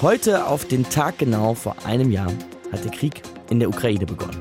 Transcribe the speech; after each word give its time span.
Heute 0.00 0.46
auf 0.46 0.64
den 0.64 0.88
Tag 0.88 1.18
genau 1.18 1.54
vor 1.54 1.74
einem 1.84 2.12
Jahr 2.12 2.32
hat 2.70 2.84
der 2.84 2.92
Krieg 2.92 3.20
in 3.50 3.58
der 3.58 3.68
Ukraine 3.68 4.06
begonnen. 4.06 4.40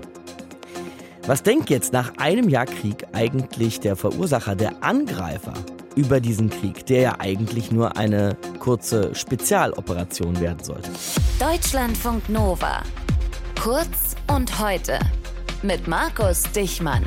Was 1.26 1.42
denkt 1.42 1.72
jetzt 1.72 1.92
nach 1.94 2.16
einem 2.18 2.48
Jahr 2.48 2.68
Krieg 2.68 3.08
eigentlich 3.14 3.80
der 3.80 3.96
Verursacher, 3.96 4.56
der 4.56 4.84
Angreifer 4.84 5.54
über 5.96 6.20
diesen 6.20 6.52
Krieg, 6.52 6.86
der 6.86 7.02
ja 7.02 7.16
eigentlich 7.18 7.72
nur 7.72 7.98
eine 7.98 8.38
kurze 8.60 9.16
Spezialoperation 9.16 10.40
werden 10.40 10.64
sollte? 10.64 10.92
Deutschlandfunk 11.40 12.30
Nova. 12.30 12.84
Kurz 13.60 14.16
und 14.28 14.60
heute 14.60 15.00
mit 15.64 15.88
Markus 15.88 16.44
Dichmann. 16.52 17.04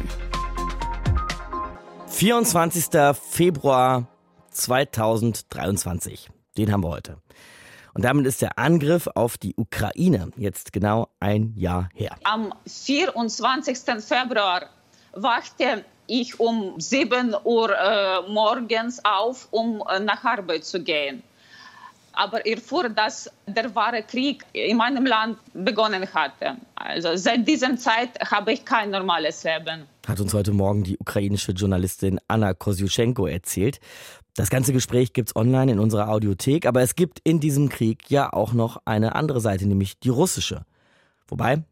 24. 2.08 3.14
Februar 3.30 4.08
2023. 4.50 6.30
Den 6.58 6.72
haben 6.72 6.82
wir 6.82 6.90
heute. 6.90 7.16
Und 7.94 8.04
damit 8.04 8.26
ist 8.26 8.42
der 8.42 8.58
Angriff 8.58 9.08
auf 9.14 9.36
die 9.38 9.54
Ukraine 9.56 10.30
jetzt 10.36 10.72
genau 10.72 11.08
ein 11.18 11.54
Jahr 11.56 11.88
her. 11.94 12.16
Am 12.24 12.52
24. 12.66 13.78
Februar 14.02 14.66
wachte 15.12 15.84
ich 16.06 16.38
um 16.40 16.78
7 16.78 17.34
Uhr 17.44 17.70
äh, 17.70 18.28
morgens 18.28 19.04
auf, 19.04 19.48
um 19.50 19.82
äh, 19.88 20.00
nach 20.00 20.24
Arbeit 20.24 20.64
zu 20.64 20.82
gehen. 20.82 21.22
Aber 22.12 22.44
ich 22.44 22.56
erfuhr, 22.56 22.88
dass 22.88 23.30
der 23.46 23.72
wahre 23.74 24.02
Krieg 24.02 24.44
in 24.52 24.76
meinem 24.76 25.06
Land 25.06 25.38
begonnen 25.54 26.06
hatte. 26.12 26.56
Also 26.74 27.14
seit 27.14 27.46
dieser 27.46 27.76
Zeit 27.76 28.10
habe 28.30 28.52
ich 28.52 28.64
kein 28.64 28.90
normales 28.90 29.44
Leben. 29.44 29.86
Hat 30.06 30.18
uns 30.18 30.34
heute 30.34 30.52
Morgen 30.52 30.82
die 30.82 30.98
ukrainische 30.98 31.52
Journalistin 31.52 32.18
Anna 32.26 32.52
Kosyuschenko 32.52 33.26
erzählt. 33.26 33.78
Das 34.34 34.50
ganze 34.50 34.72
Gespräch 34.72 35.12
gibt's 35.12 35.34
online 35.34 35.72
in 35.72 35.78
unserer 35.78 36.08
Audiothek, 36.08 36.66
aber 36.66 36.82
es 36.82 36.94
gibt 36.94 37.20
in 37.24 37.40
diesem 37.40 37.68
Krieg 37.68 38.10
ja 38.10 38.32
auch 38.32 38.52
noch 38.52 38.80
eine 38.84 39.14
andere 39.14 39.40
Seite, 39.40 39.66
nämlich 39.66 39.98
die 39.98 40.08
russische. 40.08 40.64
Wobei, 41.26 41.64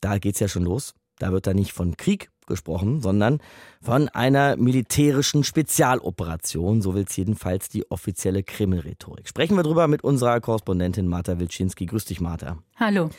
da 0.00 0.18
geht's 0.18 0.40
ja 0.40 0.48
schon 0.48 0.64
los. 0.64 0.94
Da 1.18 1.32
wird 1.32 1.46
da 1.46 1.54
nicht 1.54 1.72
von 1.72 1.96
Krieg 1.96 2.30
gesprochen, 2.46 3.00
sondern 3.00 3.40
von 3.80 4.08
einer 4.08 4.56
militärischen 4.56 5.44
Spezialoperation. 5.44 6.82
So 6.82 6.94
will 6.94 7.04
es 7.08 7.16
jedenfalls 7.16 7.68
die 7.68 7.90
offizielle 7.90 8.42
Kreml-Rhetorik. 8.42 9.28
Sprechen 9.28 9.56
wir 9.56 9.62
drüber 9.62 9.88
mit 9.88 10.02
unserer 10.02 10.40
Korrespondentin 10.40 11.06
Marta 11.06 11.38
Wilczynski. 11.38 11.86
Grüß 11.86 12.06
dich, 12.06 12.20
Marta. 12.20 12.58
Hallo. 12.76 13.10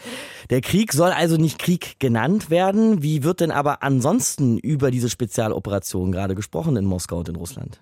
Der 0.49 0.61
Krieg 0.61 0.91
soll 0.91 1.11
also 1.11 1.37
nicht 1.37 1.59
Krieg 1.59 1.99
genannt 1.99 2.49
werden. 2.49 3.01
Wie 3.01 3.23
wird 3.23 3.39
denn 3.39 3.51
aber 3.51 3.83
ansonsten 3.83 4.57
über 4.57 4.91
diese 4.91 5.09
Spezialoperation 5.09 6.11
gerade 6.11 6.35
gesprochen 6.35 6.75
in 6.75 6.85
Moskau 6.85 7.19
und 7.19 7.29
in 7.29 7.35
Russland? 7.35 7.79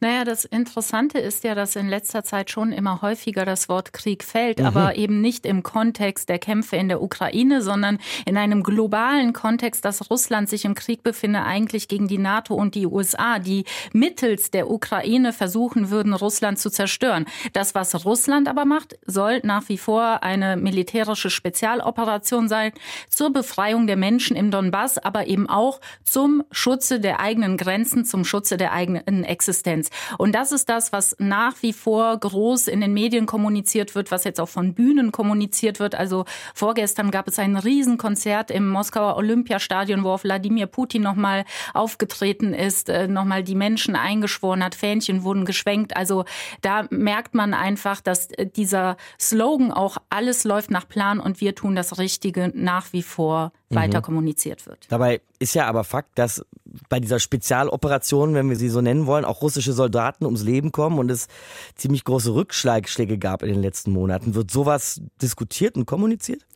Naja, 0.00 0.24
das 0.24 0.44
Interessante 0.44 1.18
ist 1.18 1.44
ja, 1.44 1.54
dass 1.54 1.76
in 1.76 1.88
letzter 1.88 2.24
Zeit 2.24 2.50
schon 2.50 2.72
immer 2.72 3.02
häufiger 3.02 3.44
das 3.44 3.68
Wort 3.68 3.92
Krieg 3.92 4.24
fällt, 4.24 4.58
mhm. 4.58 4.66
aber 4.66 4.96
eben 4.96 5.20
nicht 5.20 5.46
im 5.46 5.62
Kontext 5.62 6.28
der 6.28 6.40
Kämpfe 6.40 6.74
in 6.74 6.88
der 6.88 7.00
Ukraine, 7.00 7.62
sondern 7.62 7.98
in 8.26 8.36
einem 8.36 8.64
globalen 8.64 9.32
Kontext, 9.32 9.84
dass 9.84 10.10
Russland 10.10 10.48
sich 10.48 10.64
im 10.64 10.74
Krieg 10.82 11.04
befinde, 11.04 11.42
eigentlich 11.42 11.86
gegen 11.86 12.08
die 12.08 12.18
NATO 12.18 12.54
und 12.54 12.74
die 12.74 12.86
USA, 12.86 13.38
die 13.38 13.64
mittels 13.92 14.50
der 14.50 14.68
Ukraine 14.68 15.32
versuchen 15.32 15.90
würden, 15.90 16.12
Russland 16.12 16.58
zu 16.58 16.70
zerstören. 16.70 17.26
Das, 17.52 17.76
was 17.76 18.04
Russland 18.04 18.48
aber 18.48 18.64
macht, 18.64 18.98
soll 19.06 19.40
nach 19.44 19.68
wie 19.68 19.78
vor 19.78 20.24
eine 20.24 20.56
militärische 20.56 21.30
Spezialoperation 21.30 22.48
sein 22.48 22.72
zur 23.08 23.32
Befreiung 23.32 23.86
der 23.86 23.96
Menschen 23.96 24.36
im 24.36 24.50
Donbass, 24.50 24.98
aber 24.98 25.28
eben 25.28 25.48
auch 25.48 25.80
zum 26.02 26.42
Schutze 26.50 26.98
der 26.98 27.20
eigenen 27.20 27.56
Grenzen, 27.56 28.04
zum 28.04 28.24
Schutze 28.24 28.56
der 28.56 28.72
eigenen 28.72 29.22
Existenz. 29.22 29.90
Und 30.18 30.34
das 30.34 30.50
ist 30.50 30.68
das, 30.68 30.92
was 30.92 31.14
nach 31.20 31.62
wie 31.62 31.72
vor 31.72 32.18
groß 32.18 32.66
in 32.66 32.80
den 32.80 32.92
Medien 32.92 33.26
kommuniziert 33.26 33.94
wird, 33.94 34.10
was 34.10 34.24
jetzt 34.24 34.40
auch 34.40 34.48
von 34.48 34.74
Bühnen 34.74 35.12
kommuniziert 35.12 35.78
wird. 35.78 35.94
Also 35.94 36.24
vorgestern 36.54 37.12
gab 37.12 37.28
es 37.28 37.38
ein 37.38 37.56
Riesenkonzert 37.56 38.50
im 38.50 38.68
Moskauer 38.68 39.16
Olympiastadion, 39.16 40.02
wo 40.02 40.10
auch 40.10 40.24
Wladimir 40.24 40.66
Putin 40.72 41.02
nochmal 41.02 41.44
aufgetreten 41.74 42.52
ist, 42.54 42.88
äh, 42.88 43.06
nochmal 43.06 43.44
die 43.44 43.54
Menschen 43.54 43.94
eingeschworen 43.94 44.64
hat, 44.64 44.74
Fähnchen 44.74 45.22
wurden 45.22 45.44
geschwenkt. 45.44 45.96
Also 45.96 46.24
da 46.62 46.86
merkt 46.90 47.34
man 47.34 47.54
einfach, 47.54 48.00
dass 48.00 48.32
äh, 48.32 48.46
dieser 48.46 48.96
Slogan 49.20 49.70
auch 49.70 49.98
alles 50.10 50.42
läuft 50.42 50.70
nach 50.70 50.88
Plan 50.88 51.20
und 51.20 51.40
wir 51.40 51.54
tun 51.54 51.76
das 51.76 51.98
Richtige 51.98 52.50
nach 52.54 52.92
wie 52.92 53.02
vor 53.02 53.52
weiter 53.74 53.98
mhm. 53.98 54.02
kommuniziert 54.02 54.66
wird. 54.66 54.86
Dabei 54.88 55.20
ist 55.38 55.54
ja 55.54 55.66
aber 55.66 55.84
Fakt, 55.84 56.18
dass 56.18 56.44
bei 56.88 57.00
dieser 57.00 57.18
Spezialoperation, 57.18 58.34
wenn 58.34 58.48
wir 58.48 58.56
sie 58.56 58.68
so 58.68 58.80
nennen 58.80 59.06
wollen, 59.06 59.24
auch 59.24 59.42
russische 59.42 59.72
Soldaten 59.72 60.24
ums 60.24 60.42
Leben 60.42 60.72
kommen 60.72 60.98
und 60.98 61.10
es 61.10 61.28
ziemlich 61.74 62.04
große 62.04 62.34
Rückschläge 62.34 63.18
gab 63.18 63.42
in 63.42 63.48
den 63.48 63.60
letzten 63.60 63.92
Monaten. 63.92 64.34
Wird 64.34 64.50
sowas 64.50 65.00
diskutiert 65.20 65.76
und 65.76 65.86
kommuniziert? 65.86 66.46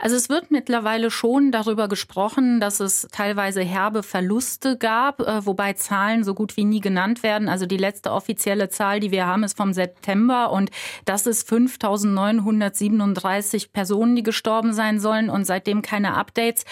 Also 0.00 0.16
es 0.16 0.28
wird 0.28 0.50
mittlerweile 0.50 1.10
schon 1.10 1.50
darüber 1.50 1.88
gesprochen, 1.88 2.60
dass 2.60 2.80
es 2.80 3.08
teilweise 3.10 3.62
herbe 3.62 4.02
Verluste 4.02 4.76
gab, 4.76 5.20
äh, 5.20 5.44
wobei 5.44 5.72
Zahlen 5.72 6.24
so 6.24 6.34
gut 6.34 6.56
wie 6.56 6.64
nie 6.64 6.80
genannt 6.80 7.22
werden. 7.22 7.48
Also 7.48 7.66
die 7.66 7.76
letzte 7.76 8.12
offizielle 8.12 8.68
Zahl, 8.68 9.00
die 9.00 9.10
wir 9.10 9.26
haben, 9.26 9.44
ist 9.44 9.56
vom 9.56 9.72
September 9.72 10.52
und 10.52 10.70
das 11.04 11.26
ist 11.26 11.50
5.937 11.50 13.72
Personen, 13.72 14.16
die 14.16 14.22
gestorben 14.22 14.72
sein 14.72 15.00
sollen 15.00 15.30
und 15.30 15.46
seitdem 15.46 15.82
keine 15.82 16.14
Updates. 16.14 16.64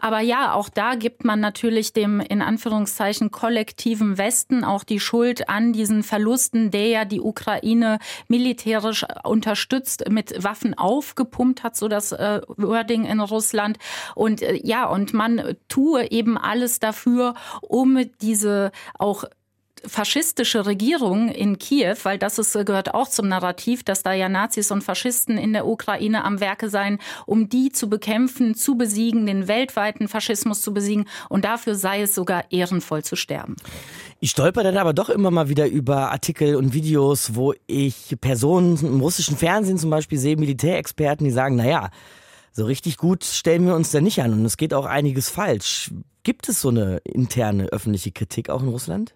Aber 0.00 0.20
ja, 0.20 0.54
auch 0.54 0.68
da 0.68 0.94
gibt 0.94 1.24
man 1.24 1.40
natürlich 1.40 1.92
dem 1.92 2.20
in 2.20 2.42
Anführungszeichen 2.42 3.30
kollektiven 3.30 4.18
Westen 4.18 4.64
auch 4.64 4.84
die 4.84 5.00
Schuld 5.00 5.48
an 5.48 5.72
diesen 5.72 6.02
Verlusten, 6.02 6.70
der 6.70 6.88
ja 6.88 7.04
die 7.04 7.20
Ukraine 7.20 7.98
militärisch 8.28 9.04
unterstützt, 9.24 10.08
mit 10.08 10.42
Waffen 10.42 10.76
aufgepumpt 10.76 11.62
hat, 11.62 11.76
so 11.76 11.88
das 11.88 12.12
äh, 12.12 12.40
Wording 12.56 13.04
in 13.04 13.20
Russland. 13.20 13.78
Und 14.14 14.42
äh, 14.42 14.58
ja, 14.62 14.86
und 14.86 15.12
man 15.14 15.56
tue 15.68 16.10
eben 16.10 16.38
alles 16.38 16.80
dafür, 16.80 17.34
um 17.60 17.98
diese 18.20 18.72
auch 18.98 19.24
faschistische 19.86 20.66
Regierung 20.66 21.28
in 21.28 21.58
Kiew, 21.58 21.96
weil 22.02 22.18
das 22.18 22.38
ist, 22.38 22.52
gehört 22.52 22.94
auch 22.94 23.08
zum 23.08 23.28
Narrativ, 23.28 23.82
dass 23.82 24.02
da 24.02 24.12
ja 24.12 24.28
Nazis 24.28 24.70
und 24.70 24.82
Faschisten 24.82 25.38
in 25.38 25.52
der 25.52 25.66
Ukraine 25.66 26.24
am 26.24 26.40
Werke 26.40 26.68
seien, 26.68 26.98
um 27.26 27.48
die 27.48 27.70
zu 27.70 27.88
bekämpfen, 27.88 28.54
zu 28.54 28.76
besiegen, 28.76 29.26
den 29.26 29.48
weltweiten 29.48 30.08
Faschismus 30.08 30.60
zu 30.62 30.72
besiegen. 30.72 31.06
Und 31.28 31.44
dafür 31.44 31.74
sei 31.74 32.02
es 32.02 32.14
sogar 32.14 32.50
ehrenvoll 32.50 33.04
zu 33.04 33.16
sterben. 33.16 33.56
Ich 34.20 34.30
stolper 34.30 34.62
dann 34.62 34.76
aber 34.76 34.92
doch 34.92 35.08
immer 35.08 35.30
mal 35.30 35.48
wieder 35.48 35.66
über 35.66 36.12
Artikel 36.12 36.54
und 36.56 36.74
Videos, 36.74 37.34
wo 37.34 37.54
ich 37.66 38.16
Personen 38.20 38.78
im 38.80 39.00
russischen 39.00 39.36
Fernsehen 39.36 39.78
zum 39.78 39.90
Beispiel 39.90 40.18
sehe, 40.18 40.36
Militärexperten, 40.36 41.24
die 41.24 41.32
sagen, 41.32 41.56
naja, 41.56 41.90
so 42.52 42.64
richtig 42.66 42.98
gut 42.98 43.24
stellen 43.24 43.66
wir 43.66 43.74
uns 43.74 43.90
da 43.90 44.00
nicht 44.00 44.20
an 44.22 44.32
und 44.32 44.44
es 44.44 44.56
geht 44.56 44.74
auch 44.74 44.86
einiges 44.86 45.30
falsch. 45.30 45.90
Gibt 46.22 46.48
es 46.48 46.60
so 46.60 46.68
eine 46.68 46.98
interne 46.98 47.66
öffentliche 47.66 48.12
Kritik 48.12 48.48
auch 48.48 48.62
in 48.62 48.68
Russland? 48.68 49.14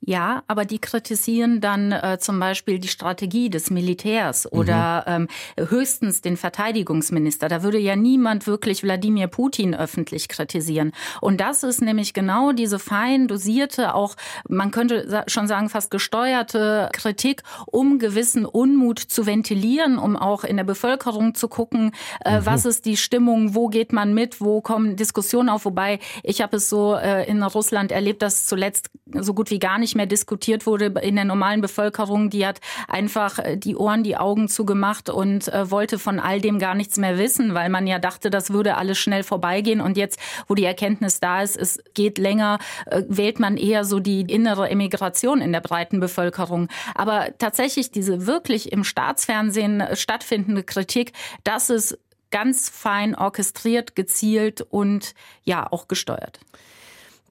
Ja, 0.00 0.42
aber 0.46 0.64
die 0.64 0.78
kritisieren 0.78 1.60
dann 1.60 1.92
äh, 1.92 2.18
zum 2.20 2.38
Beispiel 2.38 2.78
die 2.78 2.88
Strategie 2.88 3.50
des 3.50 3.70
Militärs 3.70 4.50
oder 4.50 5.04
mhm. 5.06 5.28
ähm, 5.58 5.68
höchstens 5.68 6.22
den 6.22 6.36
Verteidigungsminister. 6.36 7.48
Da 7.48 7.62
würde 7.62 7.78
ja 7.78 7.96
niemand 7.96 8.46
wirklich 8.46 8.82
Wladimir 8.82 9.26
Putin 9.26 9.74
öffentlich 9.74 10.28
kritisieren. 10.28 10.92
Und 11.20 11.40
das 11.40 11.62
ist 11.62 11.82
nämlich 11.82 12.14
genau 12.14 12.52
diese 12.52 12.78
fein 12.78 13.26
dosierte, 13.26 13.94
auch 13.94 14.14
man 14.48 14.70
könnte 14.70 15.24
schon 15.26 15.48
sagen 15.48 15.68
fast 15.68 15.90
gesteuerte 15.90 16.88
Kritik, 16.92 17.42
um 17.66 17.98
gewissen 17.98 18.46
Unmut 18.46 19.00
zu 19.00 19.26
ventilieren, 19.26 19.98
um 19.98 20.16
auch 20.16 20.44
in 20.44 20.56
der 20.56 20.64
Bevölkerung 20.64 21.34
zu 21.34 21.48
gucken, 21.48 21.92
äh, 22.24 22.40
mhm. 22.40 22.46
was 22.46 22.64
ist 22.64 22.86
die 22.86 22.96
Stimmung, 22.96 23.54
wo 23.54 23.68
geht 23.68 23.92
man 23.92 24.14
mit, 24.14 24.40
wo 24.40 24.60
kommen 24.60 24.96
Diskussionen 24.96 25.48
auf. 25.48 25.64
Wobei 25.64 25.98
ich 26.22 26.40
habe 26.40 26.56
es 26.56 26.70
so 26.70 26.94
äh, 26.94 27.28
in 27.28 27.42
Russland 27.42 27.90
erlebt, 27.90 28.22
dass 28.22 28.46
zuletzt 28.46 28.90
so 29.12 29.34
gut 29.34 29.50
wie 29.50 29.57
gar 29.58 29.78
nicht 29.78 29.94
mehr 29.94 30.06
diskutiert 30.06 30.66
wurde 30.66 30.86
in 31.02 31.16
der 31.16 31.24
normalen 31.24 31.60
Bevölkerung. 31.60 32.30
Die 32.30 32.46
hat 32.46 32.60
einfach 32.86 33.38
äh, 33.38 33.56
die 33.56 33.76
Ohren, 33.76 34.02
die 34.02 34.16
Augen 34.16 34.48
zugemacht 34.48 35.10
und 35.10 35.48
äh, 35.48 35.70
wollte 35.70 35.98
von 35.98 36.18
all 36.18 36.40
dem 36.40 36.58
gar 36.58 36.74
nichts 36.74 36.96
mehr 36.96 37.18
wissen, 37.18 37.54
weil 37.54 37.68
man 37.68 37.86
ja 37.86 37.98
dachte, 37.98 38.30
das 38.30 38.50
würde 38.50 38.76
alles 38.76 38.98
schnell 38.98 39.22
vorbeigehen. 39.22 39.80
Und 39.80 39.96
jetzt, 39.96 40.18
wo 40.46 40.54
die 40.54 40.64
Erkenntnis 40.64 41.20
da 41.20 41.42
ist, 41.42 41.56
es 41.56 41.82
geht 41.94 42.18
länger, 42.18 42.58
äh, 42.86 43.02
wählt 43.08 43.40
man 43.40 43.56
eher 43.56 43.84
so 43.84 44.00
die 44.00 44.22
innere 44.22 44.68
Emigration 44.70 45.40
in 45.40 45.52
der 45.52 45.60
breiten 45.60 46.00
Bevölkerung. 46.00 46.68
Aber 46.94 47.28
tatsächlich 47.38 47.90
diese 47.90 48.26
wirklich 48.26 48.72
im 48.72 48.84
Staatsfernsehen 48.84 49.82
stattfindende 49.94 50.62
Kritik, 50.62 51.12
das 51.44 51.70
ist 51.70 51.98
ganz 52.30 52.68
fein 52.68 53.14
orchestriert, 53.14 53.96
gezielt 53.96 54.62
und 54.62 55.14
ja 55.44 55.70
auch 55.70 55.88
gesteuert. 55.88 56.40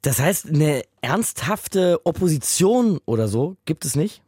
Das 0.07 0.19
heißt, 0.19 0.47
eine 0.47 0.83
ernsthafte 1.01 1.99
Opposition 2.05 3.01
oder 3.05 3.27
so 3.27 3.57
gibt 3.65 3.83
es 3.83 3.97
nicht? 3.97 4.21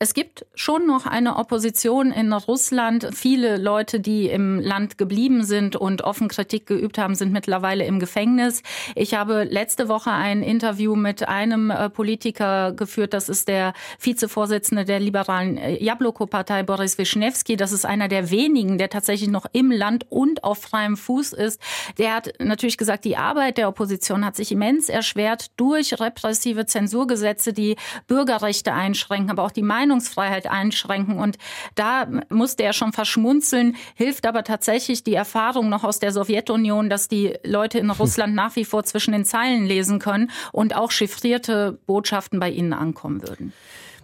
Es 0.00 0.14
gibt 0.14 0.46
schon 0.54 0.86
noch 0.86 1.06
eine 1.06 1.34
Opposition 1.38 2.12
in 2.12 2.32
Russland. 2.32 3.08
Viele 3.12 3.56
Leute, 3.56 3.98
die 3.98 4.28
im 4.28 4.60
Land 4.60 4.96
geblieben 4.96 5.42
sind 5.42 5.74
und 5.74 6.02
offen 6.02 6.28
Kritik 6.28 6.66
geübt 6.66 6.98
haben, 6.98 7.16
sind 7.16 7.32
mittlerweile 7.32 7.84
im 7.84 7.98
Gefängnis. 7.98 8.62
Ich 8.94 9.14
habe 9.14 9.42
letzte 9.42 9.88
Woche 9.88 10.12
ein 10.12 10.44
Interview 10.44 10.94
mit 10.94 11.26
einem 11.26 11.72
äh, 11.72 11.90
Politiker 11.90 12.70
geführt. 12.74 13.12
Das 13.12 13.28
ist 13.28 13.48
der 13.48 13.72
Vizevorsitzende 14.00 14.84
der 14.84 15.00
liberalen 15.00 15.56
äh, 15.56 15.82
Jabloko-Partei, 15.82 16.62
Boris 16.62 16.96
Wischnewski. 16.96 17.56
Das 17.56 17.72
ist 17.72 17.84
einer 17.84 18.06
der 18.06 18.30
wenigen, 18.30 18.78
der 18.78 18.90
tatsächlich 18.90 19.30
noch 19.30 19.46
im 19.52 19.72
Land 19.72 20.06
und 20.10 20.44
auf 20.44 20.58
freiem 20.58 20.96
Fuß 20.96 21.32
ist. 21.32 21.60
Der 21.98 22.14
hat 22.14 22.34
natürlich 22.38 22.78
gesagt, 22.78 23.04
die 23.04 23.16
Arbeit 23.16 23.58
der 23.58 23.68
Opposition 23.68 24.24
hat 24.24 24.36
sich 24.36 24.52
immens 24.52 24.88
erschwert 24.88 25.46
durch 25.56 25.98
repressive 25.98 26.66
Zensurgesetze, 26.66 27.52
die 27.52 27.74
Bürgerrechte 28.06 28.72
einschränken, 28.72 29.32
aber 29.32 29.42
auch 29.42 29.50
die 29.50 29.62
Meinung 29.62 29.87
Meinungsfreiheit 29.88 30.46
einschränken. 30.46 31.18
Und 31.18 31.38
da 31.74 32.06
musste 32.28 32.62
er 32.62 32.72
schon 32.72 32.92
verschmunzeln, 32.92 33.76
hilft 33.94 34.26
aber 34.26 34.44
tatsächlich 34.44 35.02
die 35.02 35.14
Erfahrung 35.14 35.68
noch 35.68 35.84
aus 35.84 35.98
der 35.98 36.12
Sowjetunion, 36.12 36.88
dass 36.90 37.08
die 37.08 37.34
Leute 37.44 37.78
in 37.78 37.90
Russland 37.98 38.34
nach 38.34 38.54
wie 38.56 38.64
vor 38.64 38.84
zwischen 38.84 39.12
den 39.12 39.24
Zeilen 39.24 39.66
lesen 39.66 39.98
können 39.98 40.30
und 40.52 40.76
auch 40.76 40.90
chiffrierte 40.90 41.78
Botschaften 41.86 42.38
bei 42.38 42.50
ihnen 42.50 42.72
ankommen 42.72 43.22
würden. 43.22 43.52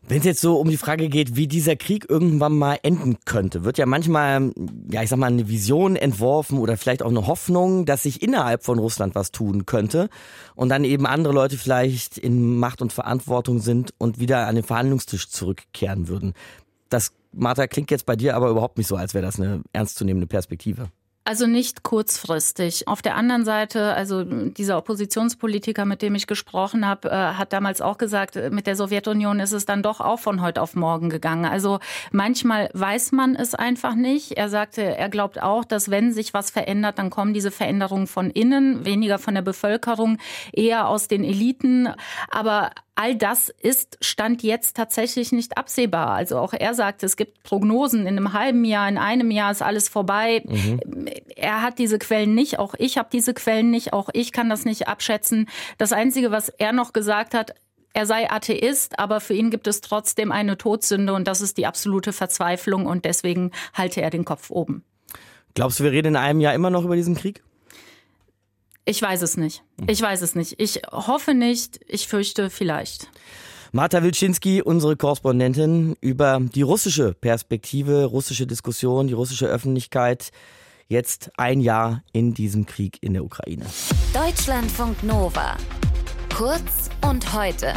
Wenn 0.06 0.18
es 0.18 0.24
jetzt 0.24 0.42
so 0.42 0.58
um 0.60 0.68
die 0.68 0.76
Frage 0.76 1.08
geht, 1.08 1.34
wie 1.34 1.48
dieser 1.48 1.76
Krieg 1.76 2.10
irgendwann 2.10 2.58
mal 2.58 2.78
enden 2.82 3.16
könnte, 3.24 3.64
wird 3.64 3.78
ja 3.78 3.86
manchmal, 3.86 4.52
ja, 4.90 5.02
ich 5.02 5.08
sag 5.08 5.18
mal, 5.18 5.28
eine 5.28 5.48
Vision 5.48 5.96
entworfen 5.96 6.58
oder 6.58 6.76
vielleicht 6.76 7.02
auch 7.02 7.08
eine 7.08 7.26
Hoffnung, 7.26 7.86
dass 7.86 8.02
sich 8.02 8.22
innerhalb 8.22 8.64
von 8.64 8.78
Russland 8.78 9.14
was 9.14 9.32
tun 9.32 9.64
könnte 9.64 10.10
und 10.54 10.68
dann 10.68 10.84
eben 10.84 11.06
andere 11.06 11.32
Leute 11.32 11.56
vielleicht 11.56 12.18
in 12.18 12.58
Macht 12.58 12.82
und 12.82 12.92
Verantwortung 12.92 13.60
sind 13.60 13.94
und 13.96 14.18
wieder 14.20 14.46
an 14.46 14.56
den 14.56 14.64
Verhandlungstisch 14.64 15.30
zurückkehren 15.30 16.06
würden. 16.08 16.34
Das, 16.90 17.12
Martha, 17.32 17.66
klingt 17.66 17.90
jetzt 17.90 18.04
bei 18.04 18.14
dir 18.14 18.36
aber 18.36 18.50
überhaupt 18.50 18.76
nicht 18.76 18.88
so, 18.88 18.96
als 18.96 19.14
wäre 19.14 19.24
das 19.24 19.40
eine 19.40 19.62
ernstzunehmende 19.72 20.26
Perspektive. 20.26 20.90
Also 21.26 21.46
nicht 21.46 21.82
kurzfristig. 21.82 22.86
Auf 22.86 23.00
der 23.00 23.16
anderen 23.16 23.46
Seite, 23.46 23.94
also 23.94 24.24
dieser 24.24 24.76
Oppositionspolitiker, 24.76 25.86
mit 25.86 26.02
dem 26.02 26.14
ich 26.14 26.26
gesprochen 26.26 26.86
habe, 26.86 27.10
äh, 27.10 27.14
hat 27.14 27.54
damals 27.54 27.80
auch 27.80 27.96
gesagt, 27.96 28.36
mit 28.50 28.66
der 28.66 28.76
Sowjetunion 28.76 29.40
ist 29.40 29.52
es 29.52 29.64
dann 29.64 29.82
doch 29.82 30.02
auch 30.02 30.18
von 30.18 30.42
heute 30.42 30.60
auf 30.60 30.74
morgen 30.74 31.08
gegangen. 31.08 31.46
Also 31.46 31.78
manchmal 32.12 32.68
weiß 32.74 33.12
man 33.12 33.36
es 33.36 33.54
einfach 33.54 33.94
nicht. 33.94 34.32
Er 34.32 34.50
sagte, 34.50 34.82
er 34.82 35.08
glaubt 35.08 35.42
auch, 35.42 35.64
dass 35.64 35.90
wenn 35.90 36.12
sich 36.12 36.34
was 36.34 36.50
verändert, 36.50 36.98
dann 36.98 37.08
kommen 37.08 37.32
diese 37.32 37.50
Veränderungen 37.50 38.06
von 38.06 38.28
innen, 38.28 38.84
weniger 38.84 39.18
von 39.18 39.34
der 39.34 39.42
Bevölkerung, 39.42 40.18
eher 40.52 40.88
aus 40.88 41.08
den 41.08 41.24
Eliten. 41.24 41.88
Aber 42.30 42.70
All 42.96 43.16
das 43.16 43.48
ist 43.48 43.98
Stand 44.00 44.44
jetzt 44.44 44.76
tatsächlich 44.76 45.32
nicht 45.32 45.58
absehbar. 45.58 46.10
Also 46.10 46.38
auch 46.38 46.52
er 46.52 46.74
sagt, 46.74 47.02
es 47.02 47.16
gibt 47.16 47.42
Prognosen, 47.42 48.02
in 48.02 48.16
einem 48.16 48.32
halben 48.32 48.64
Jahr, 48.64 48.88
in 48.88 48.98
einem 48.98 49.32
Jahr 49.32 49.50
ist 49.50 49.62
alles 49.62 49.88
vorbei. 49.88 50.44
Mhm. 50.46 50.80
Er 51.36 51.62
hat 51.62 51.78
diese 51.78 51.98
Quellen 51.98 52.34
nicht, 52.34 52.58
auch 52.58 52.74
ich 52.78 52.98
habe 52.98 53.08
diese 53.12 53.34
Quellen 53.34 53.70
nicht, 53.70 53.92
auch 53.92 54.08
ich 54.12 54.32
kann 54.32 54.48
das 54.48 54.64
nicht 54.64 54.88
abschätzen. 54.88 55.48
Das 55.78 55.92
Einzige, 55.92 56.30
was 56.30 56.48
er 56.48 56.72
noch 56.72 56.92
gesagt 56.92 57.34
hat, 57.34 57.54
er 57.92 58.06
sei 58.06 58.28
Atheist, 58.30 58.98
aber 58.98 59.20
für 59.20 59.34
ihn 59.34 59.50
gibt 59.50 59.68
es 59.68 59.80
trotzdem 59.80 60.32
eine 60.32 60.58
Todsünde 60.58 61.14
und 61.14 61.28
das 61.28 61.40
ist 61.40 61.58
die 61.58 61.66
absolute 61.66 62.12
Verzweiflung 62.12 62.86
und 62.86 63.04
deswegen 63.04 63.52
halte 63.72 64.02
er 64.02 64.10
den 64.10 64.24
Kopf 64.24 64.50
oben. 64.50 64.82
Glaubst 65.54 65.78
du, 65.78 65.84
wir 65.84 65.92
reden 65.92 66.08
in 66.08 66.16
einem 66.16 66.40
Jahr 66.40 66.54
immer 66.54 66.70
noch 66.70 66.84
über 66.84 66.96
diesen 66.96 67.14
Krieg? 67.14 67.42
Ich 68.84 69.00
weiß 69.00 69.22
es 69.22 69.36
nicht. 69.36 69.62
Ich 69.86 70.02
weiß 70.02 70.22
es 70.22 70.34
nicht. 70.34 70.60
Ich 70.60 70.82
hoffe 70.90 71.32
nicht. 71.34 71.80
Ich 71.86 72.08
fürchte 72.08 72.50
vielleicht. 72.50 73.08
Marta 73.72 74.02
Wilczynski, 74.02 74.62
unsere 74.62 74.96
Korrespondentin, 74.96 75.96
über 76.00 76.40
die 76.40 76.62
russische 76.62 77.14
Perspektive, 77.14 78.04
russische 78.04 78.46
Diskussion, 78.46 79.06
die 79.06 79.14
russische 79.14 79.46
Öffentlichkeit. 79.46 80.30
Jetzt 80.88 81.30
ein 81.36 81.60
Jahr 81.60 82.02
in 82.12 82.34
diesem 82.34 82.66
Krieg 82.66 82.98
in 83.00 83.14
der 83.14 83.24
Ukraine. 83.24 83.64
Deutschlandfunk 84.12 85.02
Nova. 85.02 85.56
Kurz 86.34 86.90
und 87.08 87.32
heute. 87.32 87.72